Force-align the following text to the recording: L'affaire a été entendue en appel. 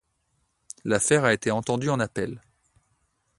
L'affaire 0.83 1.25
a 1.25 1.31
été 1.31 1.51
entendue 1.51 1.91
en 1.91 1.99
appel. 1.99 2.41